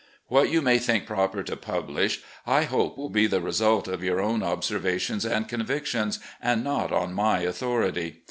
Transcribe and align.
What 0.29 0.49
you 0.49 0.63
may 0.63 0.79
think 0.79 1.05
proper 1.05 1.43
to 1.43 1.55
publish 1.55 2.21
I 2.47 2.63
hope 2.63 2.97
will 2.97 3.11
be 3.11 3.27
the 3.27 3.39
result 3.39 3.87
of 3.87 4.03
your 4.03 4.19
own 4.19 4.41
observations 4.41 5.25
and 5.27 5.47
convictions, 5.47 6.17
and 6.41 6.63
not 6.63 6.91
on 6.91 7.13
my 7.13 7.41
authority. 7.41 8.19